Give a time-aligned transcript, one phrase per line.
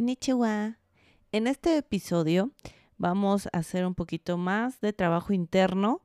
[0.00, 0.78] Konnichiwa.
[1.30, 2.52] En este episodio
[2.96, 6.00] vamos a hacer un poquito más de trabajo interno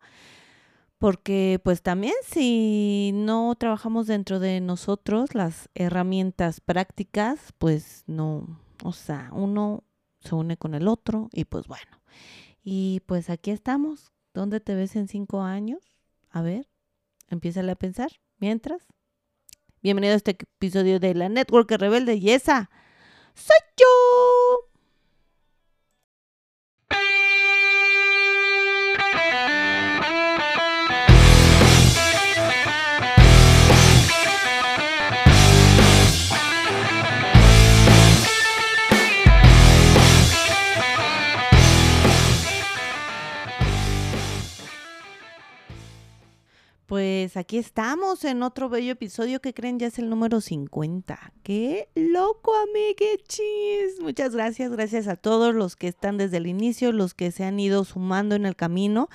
[0.98, 8.92] porque pues también si no trabajamos dentro de nosotros las herramientas prácticas, pues no, o
[8.92, 9.86] sea, uno
[10.20, 12.02] se une con el otro y pues bueno.
[12.66, 14.12] Y pues aquí estamos.
[14.34, 15.80] ¿Dónde te ves en cinco años?
[16.32, 16.68] A ver,
[17.30, 18.12] empieza a pensar.
[18.40, 18.82] Mientras,
[19.82, 22.32] bienvenido a este episodio de la Network Rebelde y
[23.36, 24.75] esa soy
[47.36, 51.34] Pues aquí estamos en otro bello episodio que creen ya es el número 50.
[51.44, 54.00] ¡Qué loco, amiguechis!
[54.00, 57.60] Muchas gracias, gracias a todos los que están desde el inicio, los que se han
[57.60, 59.10] ido sumando en el camino.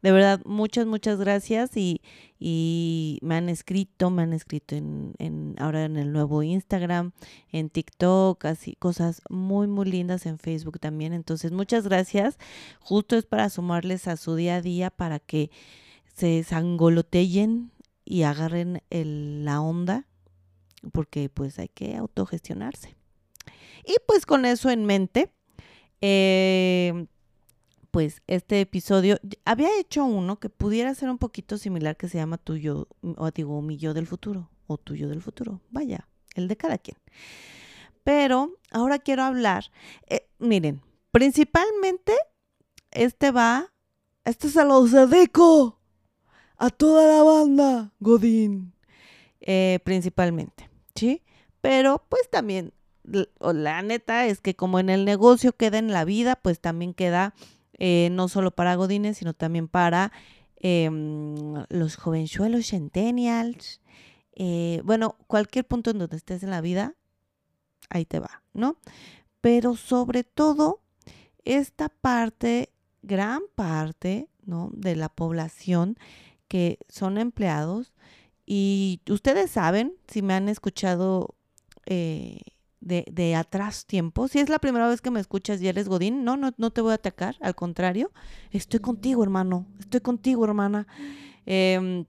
[0.00, 2.00] De verdad, muchas, muchas gracias y,
[2.40, 7.12] y me han escrito, me han escrito en, en, ahora en el nuevo Instagram,
[7.52, 11.12] en TikTok, así cosas muy, muy lindas en Facebook también.
[11.12, 12.38] Entonces, muchas gracias.
[12.80, 15.50] Justo es para sumarles a su día a día para que
[16.18, 17.70] se sangoloteen
[18.04, 20.06] y agarren la onda,
[20.92, 22.96] porque pues hay que autogestionarse.
[23.84, 25.32] Y pues con eso en mente,
[26.00, 27.06] eh,
[27.92, 32.36] pues este episodio, había hecho uno que pudiera ser un poquito similar que se llama
[32.36, 36.78] tuyo, o digo, mi yo del futuro, o tuyo del futuro, vaya, el de cada
[36.78, 36.98] quien.
[38.02, 39.70] Pero ahora quiero hablar,
[40.08, 42.14] eh, miren, principalmente
[42.90, 43.72] este va,
[44.24, 44.92] este es a los
[46.58, 48.72] a toda la banda, Godín,
[49.40, 51.22] eh, principalmente, ¿sí?
[51.60, 52.72] Pero pues también,
[53.40, 57.34] la neta es que como en el negocio queda en la vida, pues también queda
[57.78, 60.12] eh, no solo para Godines, sino también para
[60.56, 63.80] em, los jovenchuelos centennials.
[64.34, 66.94] Eh, bueno, cualquier punto en donde estés en la vida,
[67.88, 68.76] ahí te va, ¿no?
[69.40, 70.80] Pero sobre todo,
[71.44, 72.72] esta parte,
[73.02, 74.70] gran parte, ¿no?
[74.72, 75.96] De la población
[76.48, 77.92] que son empleados
[78.50, 81.34] y ustedes saben, si me han escuchado
[81.84, 82.40] eh,
[82.80, 86.24] de, de, atrás tiempo, si es la primera vez que me escuchas y eres Godín,
[86.24, 88.10] no, no, no te voy a atacar, al contrario,
[88.50, 90.86] estoy contigo, hermano, estoy contigo, hermana.
[91.44, 92.06] Em,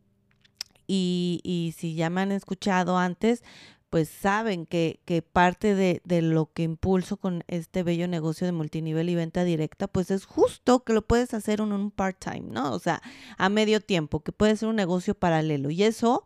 [0.87, 3.43] y, y si ya me han escuchado antes,
[3.89, 8.53] pues saben que, que parte de, de, lo que impulso con este bello negocio de
[8.53, 12.71] multinivel y venta directa, pues es justo que lo puedes hacer en un part-time, ¿no?
[12.73, 13.01] O sea,
[13.37, 15.69] a medio tiempo, que puede ser un negocio paralelo.
[15.71, 16.23] Y eso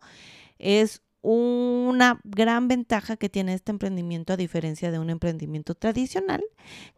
[0.58, 6.44] es una gran ventaja que tiene este emprendimiento a diferencia de un emprendimiento tradicional,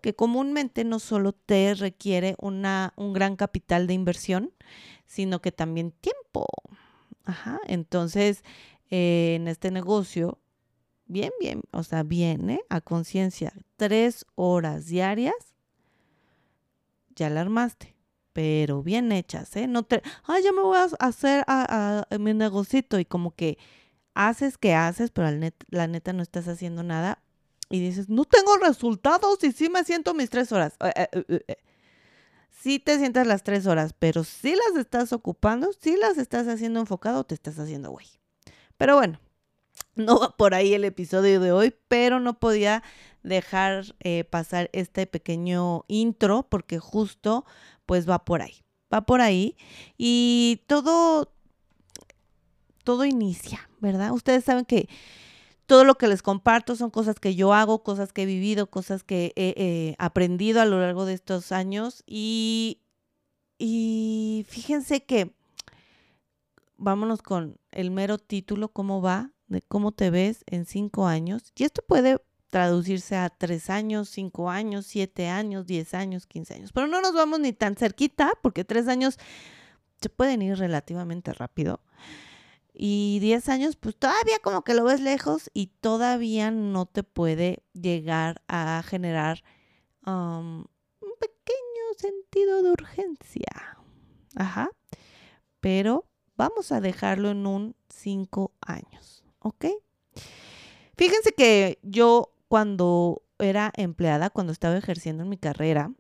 [0.01, 4.53] que comúnmente no solo te requiere una, un gran capital de inversión,
[5.07, 6.47] sino que también tiempo.
[7.25, 8.43] Ajá, entonces,
[8.91, 10.41] eh, en este negocio
[11.07, 12.61] bien, bien, o sea, bien, ¿eh?
[12.69, 15.35] A conciencia, tres horas diarias,
[17.15, 17.97] ya la armaste,
[18.33, 19.67] pero bien hechas, ¿eh?
[19.67, 23.59] No te, ay, ya me voy a hacer a, mi negocito y como que
[24.15, 25.31] haces que haces, pero
[25.71, 27.23] la, neta no estás haciendo nada
[27.71, 30.75] y dices, no tengo resultados y sí me siento mis tres horas.
[30.81, 31.57] Eh, eh, eh,
[32.51, 36.81] sí te sientas las tres horas, pero sí las estás ocupando, sí las estás haciendo
[36.81, 38.07] enfocado te estás haciendo güey.
[38.77, 39.19] Pero bueno,
[39.97, 42.83] no va por ahí el episodio de hoy, pero no podía
[43.23, 47.45] dejar eh, pasar este pequeño intro porque justo
[47.87, 48.63] pues va por ahí,
[48.93, 49.57] va por ahí
[49.99, 51.33] y todo,
[52.85, 54.13] todo inicia, ¿verdad?
[54.13, 54.89] Ustedes saben que
[55.67, 59.03] todo lo que les comparto son cosas que yo hago, cosas que he vivido, cosas
[59.03, 62.83] que he aprendido a lo largo de estos años y,
[63.59, 65.33] y fíjense que
[66.77, 69.33] vámonos con el mero título, ¿cómo va?
[69.49, 71.53] De cómo te ves en cinco años.
[71.57, 72.21] Y esto puede
[72.51, 76.73] traducirse a tres años, cinco años, siete años, diez años, quince años.
[76.73, 79.19] Pero no nos vamos ni tan cerquita porque tres años
[80.01, 81.81] se pueden ir relativamente rápido.
[82.73, 87.63] Y diez años, pues todavía como que lo ves lejos y todavía no te puede
[87.73, 89.43] llegar a generar
[90.07, 90.59] um,
[91.01, 93.79] un pequeño sentido de urgencia.
[94.35, 94.69] Ajá.
[95.61, 96.05] Pero
[96.37, 99.16] vamos a dejarlo en un cinco años.
[99.47, 99.67] ¿Ok?
[100.97, 105.93] Fíjense que yo cuando era empleada, cuando estaba ejerciendo en mi carrera,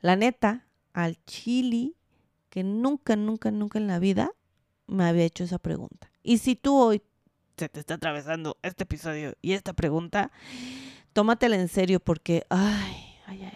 [0.00, 1.96] la neta, al chili,
[2.50, 4.32] que nunca, nunca, nunca en la vida
[4.86, 6.10] me había hecho esa pregunta.
[6.22, 7.02] Y si tú hoy
[7.56, 10.30] se te está atravesando este episodio y esta pregunta,
[11.12, 13.50] tómatela en serio porque, ay, ay, ay,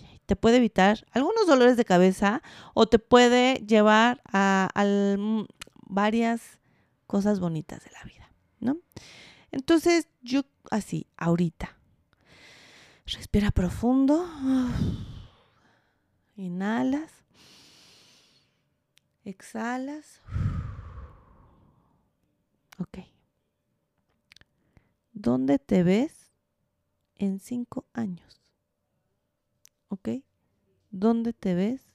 [0.00, 2.42] ay, te puede evitar algunos dolores de cabeza
[2.74, 4.84] o te puede llevar a, a
[5.86, 6.58] varias
[7.12, 8.78] cosas bonitas de la vida, ¿no?
[9.50, 11.76] Entonces, yo así, ahorita,
[13.04, 14.26] respira profundo,
[16.36, 17.12] inhalas,
[19.26, 20.22] exhalas.
[22.78, 23.00] Ok.
[25.12, 26.32] ¿Dónde te ves
[27.16, 28.40] en cinco años?
[29.88, 30.08] ¿Ok?
[30.90, 31.92] ¿Dónde te ves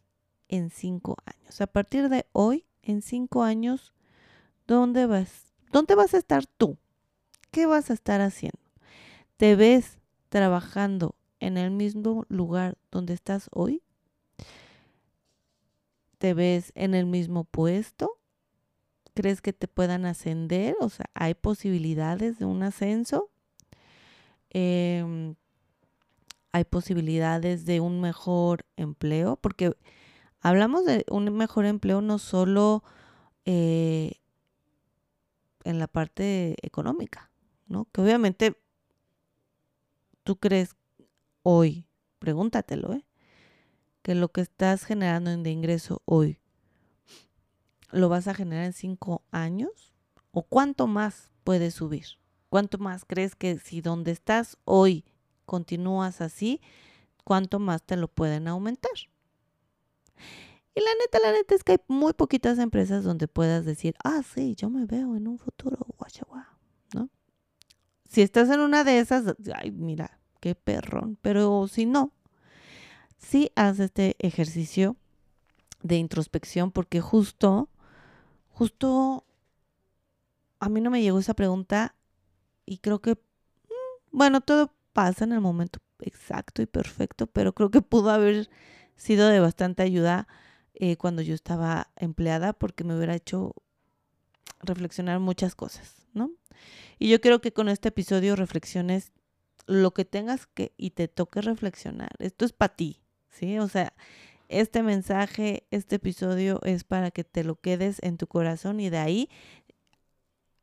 [0.48, 1.60] en cinco años?
[1.60, 3.96] A partir de hoy, en cinco años,
[4.68, 5.54] ¿dónde vas?
[5.72, 6.78] ¿Dónde vas a estar tú?
[7.52, 8.60] ¿Qué vas a estar haciendo?
[9.38, 10.00] ¿Te ves
[10.30, 13.82] trabajando en el mismo lugar donde estás hoy?
[16.18, 18.20] ¿Te ves en el mismo puesto?
[19.14, 20.76] ¿Crees que te puedan ascender?
[20.80, 23.30] O sea, ¿hay posibilidades de un ascenso?
[24.50, 25.36] Em,
[26.52, 29.36] ¿Hay posibilidades de un mejor empleo?
[29.38, 29.76] Porque
[30.42, 32.84] hablamos de un mejor empleo no solo
[33.46, 34.14] eh,
[35.68, 37.30] en la parte económica,
[37.68, 37.86] ¿no?
[37.92, 38.58] Que obviamente
[40.24, 40.76] tú crees
[41.44, 41.86] hoy,
[42.20, 43.06] pregúntatelo, ¿eh?
[44.02, 46.40] Que lo que estás generando de ingreso hoy,
[47.92, 49.94] ¿lo vas a generar en cinco años?
[50.32, 52.06] ¿O cuánto más puedes subir?
[52.50, 55.04] ¿Cuánto más crees que si donde estás hoy
[55.46, 56.62] continúas así,
[57.26, 58.92] cuánto más te lo pueden aumentar?
[60.78, 64.22] Y la neta, la neta es que hay muy poquitas empresas donde puedas decir, ah,
[64.22, 65.80] sí, yo me veo en un futuro,
[66.94, 67.10] ¿no?
[68.08, 71.18] Si estás en una de esas, ay, mira, qué perrón.
[71.24, 72.12] Pero si no,
[73.18, 74.98] sí haz este ejercicio
[75.82, 77.70] de introspección porque justo,
[78.50, 79.26] justo
[80.60, 81.96] a mí no me llegó esa pregunta
[82.68, 87.72] y creo que, mm, bueno, todo pasa en el momento exacto y perfecto, pero creo
[87.72, 88.48] que pudo haber
[88.96, 90.28] sido de bastante ayuda
[90.80, 93.54] eh, cuando yo estaba empleada porque me hubiera hecho
[94.62, 96.32] reflexionar muchas cosas, ¿no?
[97.00, 99.12] Y yo creo que con este episodio reflexiones
[99.66, 102.12] lo que tengas que y te toque reflexionar.
[102.20, 103.60] Esto es para ti, ¿sí?
[103.60, 103.94] O sea,
[104.50, 108.98] este mensaje, este episodio es para que te lo quedes en tu corazón y de
[108.98, 109.30] ahí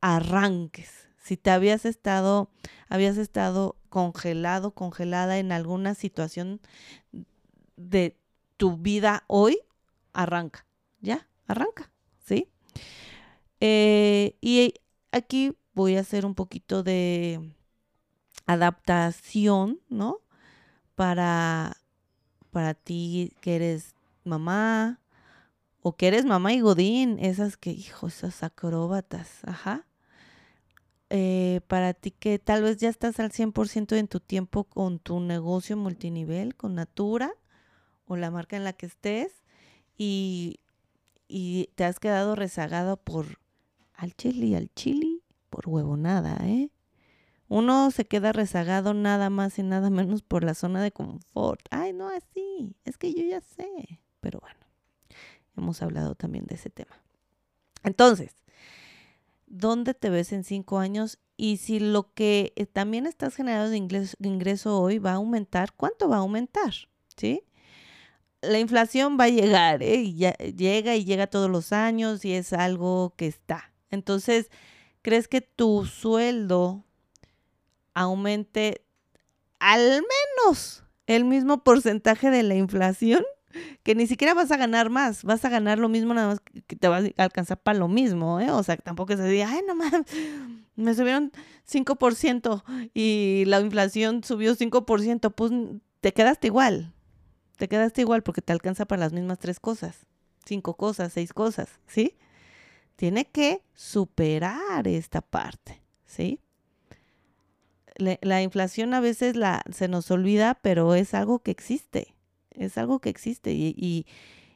[0.01, 1.09] arranques.
[1.19, 2.51] Si te habías estado,
[2.89, 6.61] habías estado congelado, congelada en alguna situación
[7.77, 8.17] de
[8.57, 9.59] tu vida hoy,
[10.15, 10.67] arranca,
[11.01, 11.29] ¿ya?
[11.47, 11.91] Arranca,
[12.25, 12.49] ¿sí?
[13.61, 14.75] Eh, y
[15.13, 17.55] aquí voy a hacer un poquito de
[18.47, 20.21] adaptación, ¿no?
[20.95, 21.77] Para,
[22.51, 23.95] para ti que eres
[24.25, 25.01] mamá
[25.83, 29.87] o que eres mamá y godín, esas que, hijo, esas acróbatas, ajá.
[31.11, 35.21] Eh, para ti que tal vez ya estás al 100% en tu tiempo con tu
[35.21, 37.33] negocio multinivel, con Natura
[38.07, 39.44] o la marca en la que estés
[39.96, 40.61] y,
[41.29, 43.38] y te has quedado rezagado por
[43.94, 46.70] al chili, al chili, por huevonada, ¿eh?
[47.49, 51.61] Uno se queda rezagado nada más y nada menos por la zona de confort.
[51.70, 54.00] Ay, no, así, es que yo ya sé.
[54.20, 54.58] Pero bueno,
[55.56, 56.96] hemos hablado también de ese tema.
[57.82, 58.35] Entonces,
[59.46, 61.19] ¿dónde te ves en cinco años?
[61.37, 65.75] Y si lo que eh, también estás generando de ingreso, ingreso hoy va a aumentar,
[65.75, 66.72] ¿cuánto va a aumentar?
[67.17, 67.44] ¿Sí?
[68.48, 69.96] La inflación va a llegar, ¿eh?
[69.96, 73.72] Y ya, llega y llega todos los años y es algo que está.
[73.91, 74.51] Entonces,
[75.03, 76.84] ¿crees que tu sueldo
[77.94, 78.84] aumente
[79.60, 83.22] al menos el mismo porcentaje de la inflación,
[83.82, 86.77] que ni siquiera vas a ganar más, vas a ganar lo mismo, nada más que
[86.77, 88.51] te va a alcanzar para lo mismo, ¿eh?
[88.51, 90.03] O sea, tampoco se diga, ay, no mames,
[90.77, 91.32] me subieron
[91.70, 95.53] 5% y la inflación subió 5%, pues
[96.01, 96.94] te quedaste igual,
[97.56, 100.06] te quedaste igual porque te alcanza para las mismas tres cosas,
[100.44, 102.17] cinco cosas, seis cosas, ¿sí?
[102.96, 106.41] Tiene que superar esta parte, ¿sí?
[107.96, 112.15] la, inflación a veces la, se nos olvida, pero es algo que existe,
[112.51, 113.53] es algo que existe.
[113.53, 114.06] Y,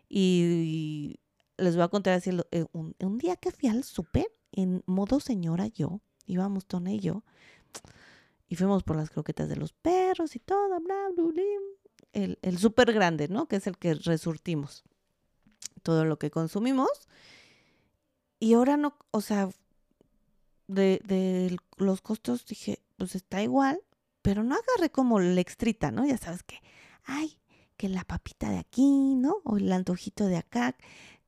[0.08, 1.20] y,
[1.56, 5.66] les voy a contar así, eh, un, día que fui al súper, en modo señora
[5.66, 7.24] yo, íbamos Tone y yo,
[8.48, 11.42] y fuimos por las croquetas de los perros y todo, bla, bla, bla,
[12.12, 13.46] el, el súper grande, ¿no?
[13.46, 14.84] Que es el que resurtimos
[15.82, 17.08] todo lo que consumimos.
[18.40, 19.48] Y ahora no, o sea,
[20.68, 23.80] de, de los costos dije, pues está igual,
[24.22, 26.06] pero no agarré como la extrita, ¿no?
[26.06, 26.60] Ya sabes que,
[27.04, 27.38] ay,
[27.76, 29.38] que la papita de aquí, ¿no?
[29.44, 30.76] O el antojito de acá,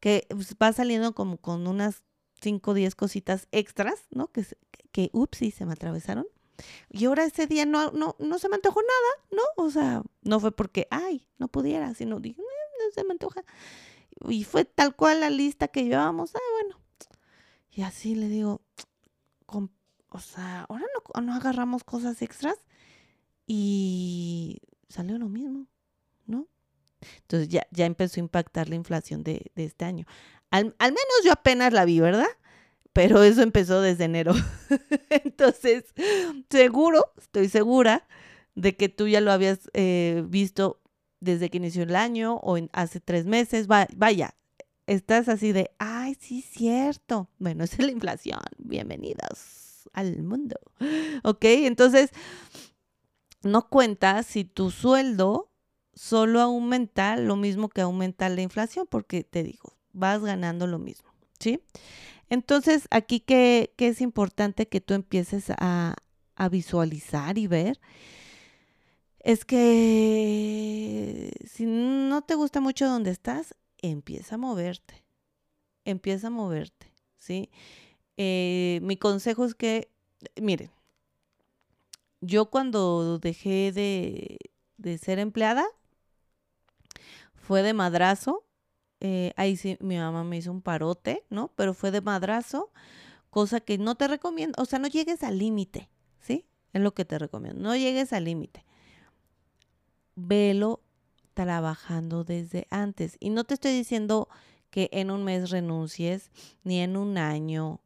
[0.00, 2.02] que pues, va saliendo como con unas
[2.42, 4.28] 5 o 10 cositas extras, ¿no?
[4.28, 4.44] Que,
[4.92, 6.26] que ups, sí, se me atravesaron.
[6.90, 9.64] Y ahora ese día no, no, no se me antojó nada, ¿no?
[9.64, 13.44] O sea, no fue porque, ay, no pudiera, sino dije, no se me antoja.
[14.28, 16.80] Y fue tal cual la lista que llevábamos, ah, bueno.
[17.70, 18.62] Y así le digo,
[20.10, 22.56] o sea, ahora no, no agarramos cosas extras
[23.46, 25.66] y salió lo mismo,
[26.26, 26.48] ¿no?
[27.22, 30.06] Entonces ya, ya empezó a impactar la inflación de, de este año.
[30.50, 32.26] Al, al, menos yo apenas la vi, ¿verdad?
[32.92, 34.34] Pero eso empezó desde enero.
[35.10, 35.84] Entonces,
[36.50, 38.06] seguro, estoy segura
[38.54, 40.80] de que tú ya lo habías eh, visto
[41.20, 43.70] desde que inició el año o en, hace tres meses.
[43.70, 44.36] Va, vaya,
[44.86, 47.28] estás así de, ay, sí, cierto.
[47.38, 48.40] Bueno, es la inflación.
[48.58, 50.56] Bienvenidos al mundo.
[51.22, 51.44] ¿Ok?
[51.44, 52.10] Entonces,
[53.42, 55.50] no cuentas si tu sueldo
[55.94, 61.09] solo aumenta lo mismo que aumenta la inflación, porque te digo, vas ganando lo mismo,
[61.40, 61.60] ¿sí?
[62.28, 65.96] Entonces, aquí que, es importante que tú empieces a,
[66.36, 67.80] a visualizar y ver,
[69.18, 75.04] es que si no te gusta mucho donde estás, empieza a moverte,
[75.84, 77.50] empieza a moverte, ¿sí?
[78.16, 79.90] Eh, mi consejo es que,
[80.40, 80.70] miren,
[82.20, 84.38] yo cuando dejé de,
[84.76, 85.64] de ser empleada,
[87.34, 88.44] fue de madrazo.
[89.00, 91.48] Eh, ahí sí, mi mamá me hizo un parote, ¿no?
[91.56, 92.70] Pero fue de madrazo,
[93.30, 94.60] cosa que no te recomiendo.
[94.62, 95.88] O sea, no llegues al límite,
[96.20, 96.46] ¿sí?
[96.72, 97.60] Es lo que te recomiendo.
[97.60, 98.64] No llegues al límite.
[100.14, 100.82] Velo
[101.34, 103.16] trabajando desde antes.
[103.20, 104.28] Y no te estoy diciendo
[104.70, 106.30] que en un mes renuncies,
[106.62, 107.80] ni en un año,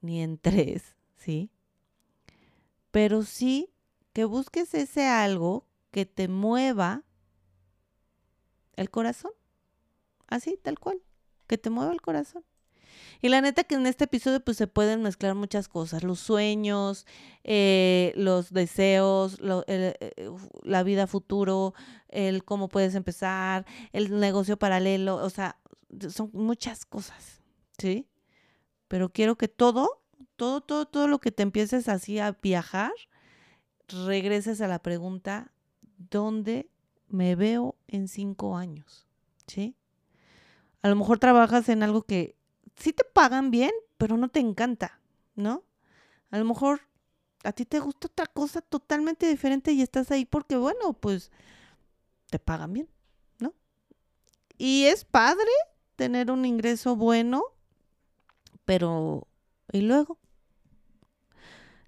[0.00, 1.50] ni en tres, ¿sí?
[2.90, 3.70] Pero sí
[4.12, 7.04] que busques ese algo que te mueva
[8.76, 9.32] el corazón.
[10.28, 11.02] Así, tal cual.
[11.46, 12.44] Que te mueva el corazón.
[13.20, 17.06] Y la neta que en este episodio pues se pueden mezclar muchas cosas, los sueños,
[17.44, 20.30] eh, los deseos, eh,
[20.62, 21.74] la vida futuro,
[22.08, 25.58] el cómo puedes empezar, el negocio paralelo, o sea,
[26.10, 27.42] son muchas cosas,
[27.78, 28.08] ¿sí?
[28.86, 30.02] Pero quiero que todo,
[30.36, 32.92] todo, todo, todo lo que te empieces así a viajar,
[33.88, 35.52] regreses a la pregunta,
[36.10, 36.70] ¿dónde
[37.08, 39.06] me veo en cinco años?
[39.46, 39.77] ¿Sí?
[40.82, 42.36] A lo mejor trabajas en algo que
[42.76, 45.00] sí te pagan bien, pero no te encanta,
[45.34, 45.64] ¿no?
[46.30, 46.82] A lo mejor
[47.44, 51.30] a ti te gusta otra cosa totalmente diferente y estás ahí porque, bueno, pues
[52.30, 52.88] te pagan bien,
[53.38, 53.54] ¿no?
[54.56, 55.50] Y es padre
[55.96, 57.42] tener un ingreso bueno,
[58.64, 59.26] pero
[59.72, 60.18] ¿y luego?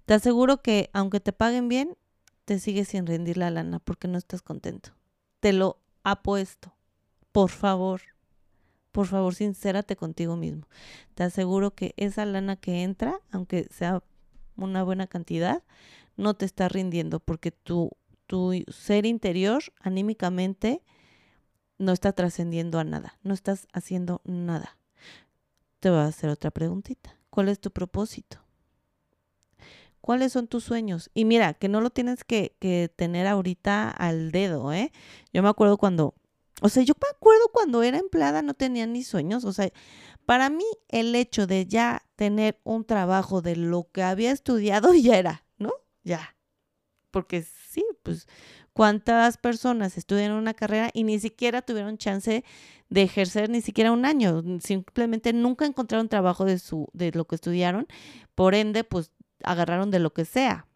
[0.05, 1.97] Te aseguro que aunque te paguen bien,
[2.45, 4.91] te sigues sin rendir la lana porque no estás contento.
[5.39, 6.73] Te lo apuesto.
[7.31, 8.01] Por favor,
[8.91, 10.67] por favor, sincérate contigo mismo.
[11.15, 14.03] Te aseguro que esa lana que entra, aunque sea
[14.55, 15.63] una buena cantidad,
[16.17, 17.91] no te está rindiendo porque tu,
[18.27, 20.81] tu ser interior, anímicamente,
[21.77, 24.77] no está trascendiendo a nada, no estás haciendo nada.
[25.79, 27.17] Te voy a hacer otra preguntita.
[27.29, 28.39] ¿Cuál es tu propósito?
[30.01, 31.09] ¿Cuáles son tus sueños?
[31.13, 34.91] Y mira, que no lo tienes que, que tener ahorita al dedo, ¿eh?
[35.31, 36.15] Yo me acuerdo cuando
[36.61, 39.45] o sea, yo me acuerdo cuando era empleada no tenía ni sueños.
[39.45, 39.71] O sea,
[40.27, 45.17] para mí el hecho de ya tener un trabajo de lo que había estudiado ya
[45.17, 45.73] era, ¿no?
[46.03, 46.35] Ya.
[47.09, 48.27] Porque sí, pues
[48.73, 52.45] cuántas personas estudian una carrera y ni siquiera tuvieron chance
[52.89, 57.35] de ejercer ni siquiera un año, simplemente nunca encontraron trabajo de su de lo que
[57.35, 57.87] estudiaron,
[58.35, 59.11] por ende pues
[59.43, 60.67] agarraron de lo que sea.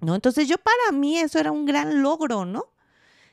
[0.00, 0.14] ¿No?
[0.14, 2.72] Entonces yo para mí eso era un gran logro, ¿no?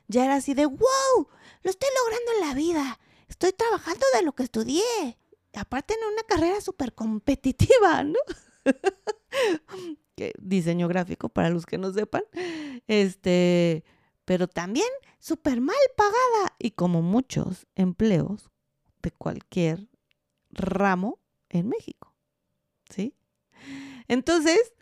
[0.07, 1.27] Ya era así de, wow,
[1.63, 2.99] lo estoy logrando en la vida.
[3.27, 5.17] Estoy trabajando de lo que estudié.
[5.53, 8.19] Aparte en una carrera súper competitiva, ¿no?
[10.39, 12.23] Diseño gráfico, para los que no sepan.
[12.87, 13.83] Este,
[14.25, 14.87] pero también
[15.19, 16.55] súper mal pagada.
[16.59, 18.49] Y como muchos empleos
[19.01, 19.87] de cualquier
[20.51, 22.13] ramo en México.
[22.89, 23.15] ¿Sí?
[24.07, 24.73] Entonces,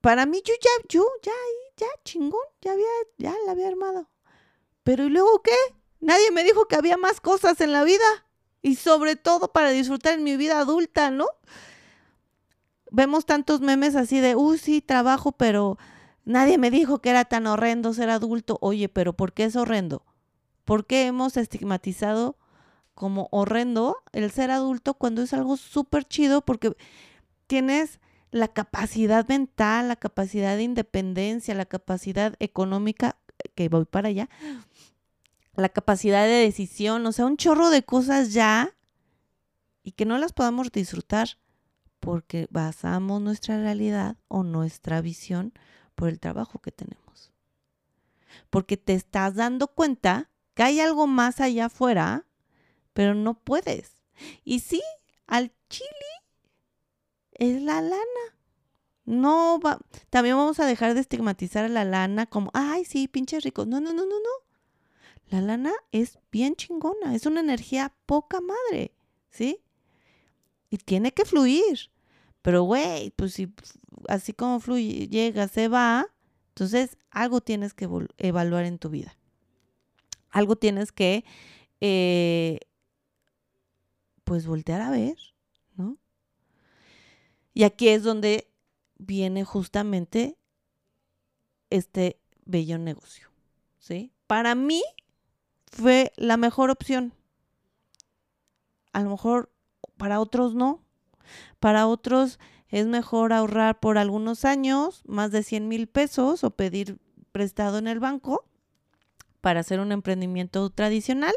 [0.00, 1.32] para mí yo ya, yo ya,
[1.78, 4.08] ya, chingón, ya había, ya la había armado.
[4.84, 5.56] Pero ¿y luego qué?
[6.00, 8.04] Nadie me dijo que había más cosas en la vida.
[8.60, 11.26] Y sobre todo para disfrutar en mi vida adulta, ¿no?
[12.90, 15.78] Vemos tantos memes así de, uy, sí, trabajo, pero
[16.24, 18.58] nadie me dijo que era tan horrendo ser adulto.
[18.60, 20.02] Oye, pero ¿por qué es horrendo?
[20.64, 22.36] ¿Por qué hemos estigmatizado
[22.94, 26.40] como horrendo el ser adulto cuando es algo súper chido?
[26.40, 26.76] Porque
[27.46, 33.16] tienes la capacidad mental, la capacidad de independencia, la capacidad económica,
[33.54, 34.28] que voy para allá,
[35.54, 38.74] la capacidad de decisión, o sea, un chorro de cosas ya
[39.82, 41.38] y que no las podamos disfrutar
[42.00, 45.52] porque basamos nuestra realidad o nuestra visión
[45.94, 47.32] por el trabajo que tenemos.
[48.50, 52.26] Porque te estás dando cuenta que hay algo más allá afuera,
[52.92, 54.02] pero no puedes.
[54.44, 54.82] Y sí,
[55.26, 55.88] al chili
[57.38, 58.38] es la lana.
[59.04, 59.78] No va,
[60.10, 63.66] también vamos a dejar de estigmatizar a la lana como, ay, sí, pinches ricos.
[63.66, 64.48] No, no, no, no, no.
[65.30, 68.92] La lana es bien chingona, es una energía poca madre,
[69.30, 69.62] ¿sí?
[70.70, 71.90] Y tiene que fluir.
[72.42, 73.52] Pero, güey, pues si
[74.08, 76.06] así como fluye, llega, se va,
[76.50, 79.16] entonces algo tienes que evaluar en tu vida.
[80.30, 81.24] Algo tienes que,
[81.80, 82.60] eh,
[84.24, 85.16] pues, voltear a ver.
[87.58, 88.48] Y aquí es donde
[88.98, 90.38] viene justamente
[91.70, 93.32] este bello negocio,
[93.80, 94.12] ¿sí?
[94.28, 94.80] Para mí
[95.66, 97.14] fue la mejor opción.
[98.92, 99.50] A lo mejor
[99.96, 100.84] para otros no.
[101.58, 102.38] Para otros
[102.68, 107.00] es mejor ahorrar por algunos años más de 100 mil pesos o pedir
[107.32, 108.44] prestado en el banco
[109.40, 111.34] para hacer un emprendimiento tradicional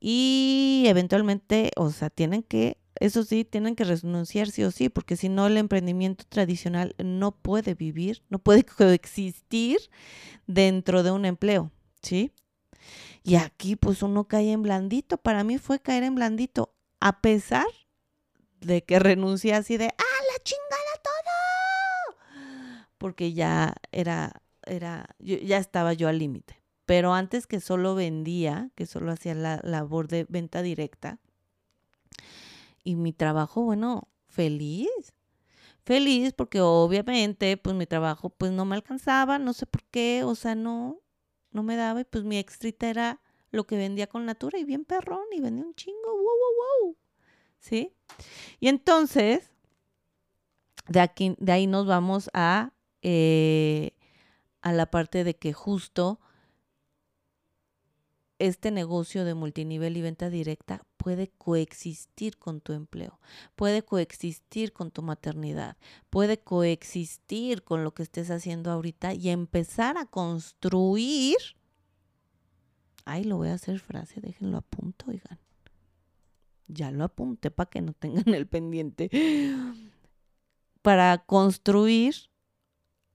[0.00, 5.16] y eventualmente, o sea, tienen que, eso sí, tienen que renunciar sí o sí, porque
[5.16, 9.78] si no el emprendimiento tradicional no puede vivir, no puede coexistir
[10.46, 11.70] dentro de un empleo,
[12.02, 12.32] ¿sí?
[13.22, 17.66] Y aquí pues uno cae en blandito, para mí fue caer en blandito, a pesar
[18.60, 22.18] de que renuncié así de, ¡ah, la chingada todo!
[22.98, 26.62] Porque ya era, era, ya estaba yo al límite.
[26.86, 31.18] Pero antes que solo vendía, que solo hacía la labor de venta directa,
[32.84, 35.14] y mi trabajo, bueno, feliz.
[35.84, 40.34] Feliz porque obviamente pues mi trabajo pues no me alcanzaba, no sé por qué, o
[40.34, 41.00] sea, no,
[41.50, 44.84] no me daba y pues mi extrita era lo que vendía con Natura y bien
[44.84, 46.96] perrón y vendía un chingo, wow, wow, wow.
[47.58, 47.92] ¿sí?
[48.60, 49.50] Y entonces,
[50.88, 52.72] de, aquí, de ahí nos vamos a,
[53.02, 53.92] eh,
[54.62, 56.18] a la parte de que justo
[58.38, 63.20] este negocio de multinivel y venta directa puede coexistir con tu empleo,
[63.56, 65.76] puede coexistir con tu maternidad,
[66.08, 71.36] puede coexistir con lo que estés haciendo ahorita y empezar a construir.
[73.04, 75.38] Ay, lo voy a hacer frase, déjenlo a punto, oigan
[76.68, 79.10] ya lo apunté para que no tengan el pendiente,
[80.80, 82.14] para construir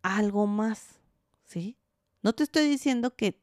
[0.03, 0.99] algo más,
[1.43, 1.75] ¿sí?
[2.21, 3.41] No te estoy diciendo que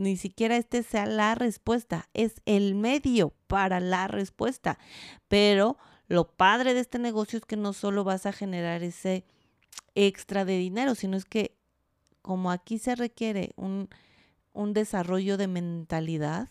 [0.00, 4.78] ni siquiera este sea la respuesta, es el medio para la respuesta,
[5.28, 9.24] pero lo padre de este negocio es que no solo vas a generar ese
[9.94, 11.56] extra de dinero, sino es que
[12.22, 13.88] como aquí se requiere un,
[14.52, 16.48] un desarrollo de mentalidad,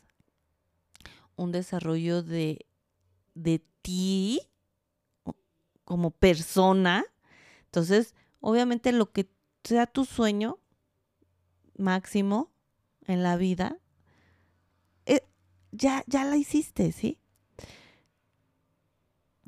[1.36, 2.66] un desarrollo de
[3.34, 4.42] de ti
[5.86, 7.06] como persona.
[7.66, 9.30] Entonces, obviamente lo que
[9.64, 10.60] sea tu sueño
[11.78, 12.52] máximo
[13.10, 13.78] en la vida,
[15.06, 15.24] eh,
[15.72, 17.20] ya, ya la hiciste, ¿sí?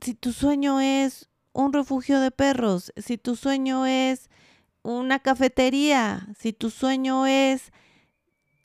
[0.01, 4.29] Si tu sueño es un refugio de perros, si tu sueño es
[4.83, 7.71] una cafetería, si tu sueño es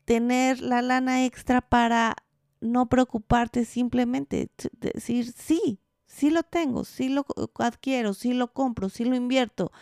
[0.07, 2.17] tener la lana extra para
[2.61, 7.27] no preocuparte, simplemente decir sí, sí lo tengo, sí lo
[7.59, 9.73] adquiero, sí lo compro, sí lo invierto.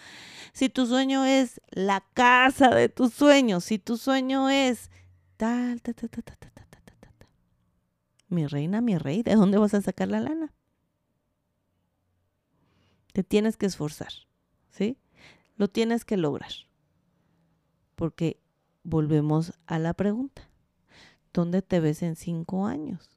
[0.52, 4.90] Si tu sueño es la casa de tus sueños, si tu sueño es
[5.36, 7.28] tal, tal, tal, tal, tal, tal, tal, tal, tal.
[8.28, 10.52] Mi reina, mi rey, ¿de dónde vas a sacar la lana?
[13.12, 14.12] Te tienes que esforzar,
[14.70, 14.98] ¿sí?
[15.56, 16.52] Lo tienes que lograr.
[17.94, 18.40] Porque
[18.82, 20.50] volvemos a la pregunta.
[21.34, 23.10] ¿dónde te ves en cinco años?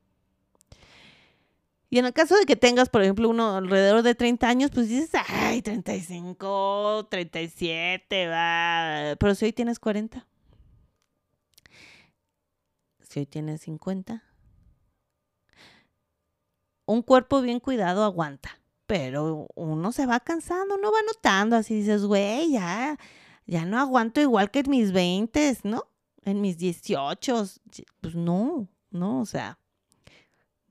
[1.89, 4.89] Y en el caso de que tengas, por ejemplo, uno alrededor de 30 años, pues
[4.89, 9.15] dices, ay, 35, 37, va.
[9.17, 10.27] Pero si hoy tienes 40,
[13.17, 14.23] si hoy tienes 50,
[16.85, 22.03] un cuerpo bien cuidado aguanta, pero uno se va cansando, uno va notando, así dices,
[22.03, 22.99] güey, ya,
[23.47, 25.87] ya no aguanto igual que en mis 20, ¿no?
[26.25, 27.45] en mis 18,
[28.01, 29.57] pues no, no, o sea,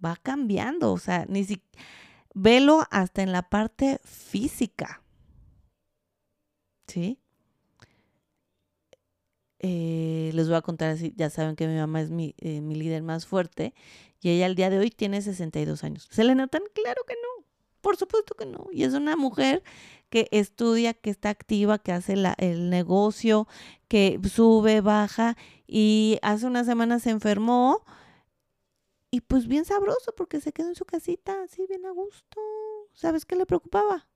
[0.04, 1.60] va cambiando, o sea, ni si
[2.32, 5.02] velo hasta en la parte física.
[6.86, 7.18] ¿Sí?
[9.68, 13.02] Eh, les voy a contar así, ya saben que mi mamá es mi, eh, líder
[13.02, 13.74] más fuerte
[14.20, 16.06] y ella al día de hoy tiene 62 años.
[16.10, 16.62] ¿Se le notan?
[16.72, 17.44] Claro que no,
[17.80, 18.68] por supuesto que no.
[18.72, 19.64] Y es una mujer
[20.08, 23.48] que estudia, que está activa, que hace el negocio,
[23.88, 27.84] que sube, baja y hace una semana se enfermó
[29.10, 32.40] y pues bien sabroso porque se quedó en su casita, así bien a gusto,
[32.96, 34.08] ¿Sabes qué le preocupaba?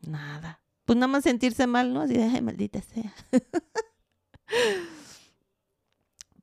[0.00, 0.60] Nada.
[0.84, 2.00] Pues nada más sentirse mal, ¿no?
[2.00, 3.14] Así de, ay, maldita sea.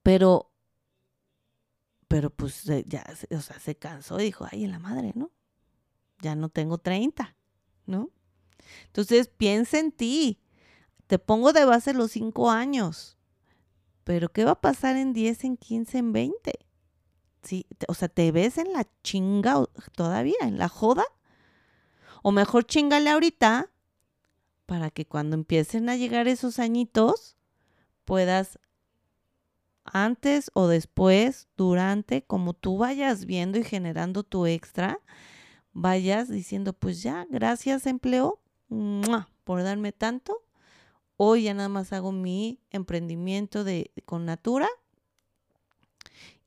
[0.03, 0.51] pero,
[2.07, 5.31] pero pues ya, o sea, se cansó y dijo, ay, en la madre, ¿no?
[6.21, 7.35] Ya no tengo 30,
[7.85, 8.09] ¿no?
[8.87, 10.39] Entonces piensa en ti.
[11.07, 13.17] Te pongo de base los 5 años.
[14.03, 16.53] Pero ¿qué va a pasar en 10, en 15, en 20?
[17.43, 21.03] Sí, o sea, ¿te ves en la chinga todavía, en la joda?
[22.21, 23.69] O mejor chingale ahorita
[24.65, 27.37] para que cuando empiecen a llegar esos añitos
[28.05, 28.59] puedas
[29.85, 34.99] antes o después, durante, como tú vayas viendo y generando tu extra,
[35.73, 38.39] vayas diciendo, pues ya, gracias empleo
[39.43, 40.43] por darme tanto.
[41.17, 44.67] Hoy ya nada más hago mi emprendimiento de, con Natura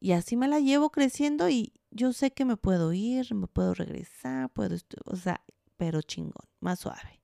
[0.00, 3.74] y así me la llevo creciendo y yo sé que me puedo ir, me puedo
[3.74, 5.42] regresar, puedo, o sea,
[5.76, 7.22] pero chingón, más suave,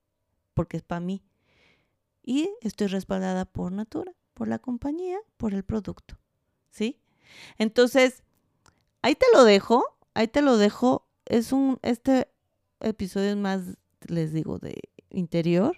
[0.53, 1.23] porque es para mí.
[2.23, 6.17] Y estoy respaldada por Natura, por la compañía, por el producto,
[6.69, 6.99] ¿sí?
[7.57, 8.23] Entonces,
[9.01, 11.07] ahí te lo dejo, ahí te lo dejo.
[11.25, 12.31] Es un, este
[12.79, 15.77] episodio es más, les digo, de interior.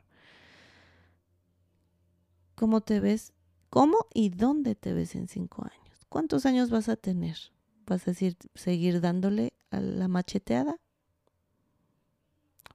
[2.56, 3.34] ¿Cómo te ves?
[3.70, 6.06] ¿Cómo y dónde te ves en cinco años?
[6.08, 7.38] ¿Cuántos años vas a tener?
[7.86, 10.80] ¿Vas a decir, seguir dándole a la macheteada?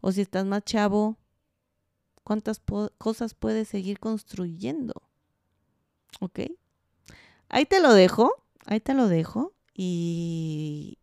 [0.02, 1.16] O si estás más chavo,
[2.22, 2.60] ¿cuántas
[2.98, 5.09] cosas puedes seguir construyendo?
[6.20, 6.40] ¿Ok?
[7.48, 8.32] Ahí te lo dejo,
[8.66, 10.98] ahí te lo dejo y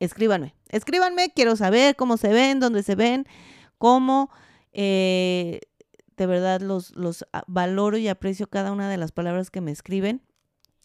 [0.00, 3.26] escríbanme, escríbanme, quiero saber cómo se ven, dónde se ven,
[3.76, 4.30] cómo
[4.72, 5.60] eh,
[6.16, 10.22] de verdad los, los valoro y aprecio cada una de las palabras que me escriben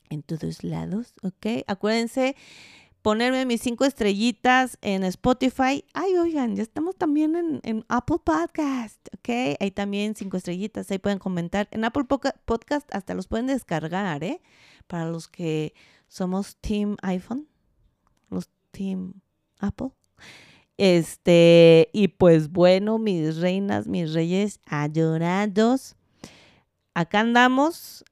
[0.09, 1.63] en todos lados, ¿ok?
[1.67, 2.35] Acuérdense
[3.07, 5.85] ponerme mis cinco estrellitas en Spotify.
[5.93, 9.55] Ay, oigan, ya estamos también en, Apple Podcast, ¿ok?
[9.61, 11.69] Ahí también cinco estrellitas, ahí pueden comentar.
[11.71, 14.41] En Apple Podcast hasta los pueden descargar, ¿eh?
[14.87, 15.73] Para los que
[16.09, 17.47] somos Team iPhone,
[18.29, 19.13] los Team
[19.59, 19.91] Apple.
[20.75, 25.95] Este, y pues bueno, mis reinas, mis reyes adorados,
[26.93, 28.03] acá andamos.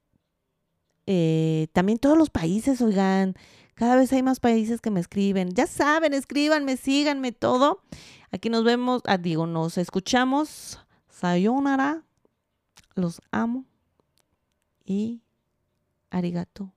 [1.05, 3.35] Eh, también todos los países, oigan,
[3.75, 5.51] cada vez hay más países que me escriben.
[5.53, 7.81] Ya saben, escríbanme, síganme todo.
[8.31, 10.79] Aquí nos vemos, ah, digo, nos escuchamos.
[11.09, 12.03] Sayonara.
[12.95, 13.65] Los amo.
[14.85, 15.21] Y
[16.09, 16.74] arigato